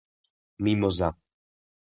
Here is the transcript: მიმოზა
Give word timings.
მიმოზა 0.67 1.13